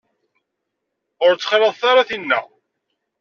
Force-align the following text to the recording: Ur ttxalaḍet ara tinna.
Ur 1.25 1.33
ttxalaḍet 1.35 1.81
ara 1.91 2.07
tinna. 2.09 2.39